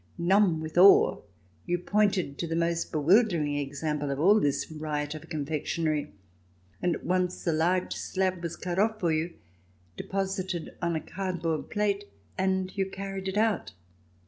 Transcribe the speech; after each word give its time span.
Numb 0.17 0.61
with 0.61 0.79
awe, 0.79 1.21
you 1.67 1.77
pointed 1.77 2.39
to 2.39 2.47
the 2.47 2.55
most 2.55 2.91
bewildering 2.91 3.55
example 3.57 4.09
of 4.09 4.19
all 4.19 4.39
this 4.39 4.71
riot 4.71 5.13
of 5.13 5.29
confectionery; 5.29 6.11
at 6.81 7.05
once 7.05 7.45
a 7.45 7.51
large 7.51 7.93
slab 7.95 8.41
was 8.41 8.55
cut 8.55 8.79
off 8.79 8.99
for 8.99 9.11
you, 9.11 9.35
deposited 9.95 10.75
on 10.81 10.95
a 10.95 11.01
cardboard 11.01 11.69
plate, 11.69 12.05
and 12.35 12.75
you 12.75 12.89
carried 12.89 13.27
it 13.27 13.37
out. 13.37 13.73